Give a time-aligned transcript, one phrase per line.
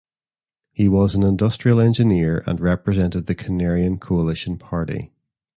[0.71, 5.11] He was an industrial engineer and represented the Canarian Coalition party.